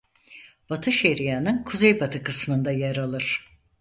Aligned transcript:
Batı 0.69 0.91
Şeria'nın 0.91 1.63
kuzeybatı 1.63 2.23
kısmında 2.23 2.71
yer 2.71 2.97
alır. 2.97 3.45